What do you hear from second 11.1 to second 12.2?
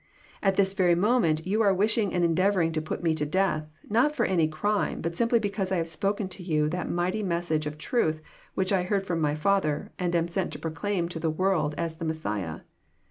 the world as the